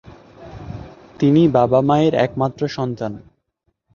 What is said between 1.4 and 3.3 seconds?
বাবা-মায়ের একমাত্র সন্তান।